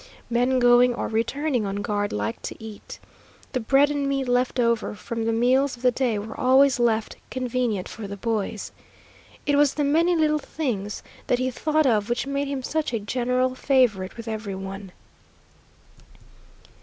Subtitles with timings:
[0.31, 2.97] Men going or returning on guard liked to eat.
[3.51, 7.17] The bread and meat left over from the meals of the day were always left
[7.29, 8.71] convenient for the boys.
[9.45, 12.99] It was the many little things that he thought of which made him such a
[12.99, 14.91] general favorite with every one.